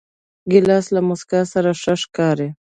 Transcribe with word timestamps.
ګیلاس 0.51 0.85
له 0.95 1.01
موسکا 1.07 1.41
سره 1.53 1.69
ښه 1.81 1.93
ښکاري. 2.01 2.49